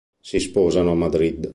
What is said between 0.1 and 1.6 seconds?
Si sposano a Madrid.